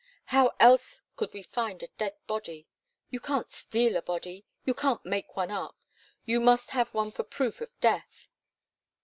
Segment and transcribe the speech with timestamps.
[0.33, 2.65] How else could we find a dead body?
[3.11, 5.77] You can't steal a body; you can't make one up.
[6.25, 8.27] You must have one for proof of death.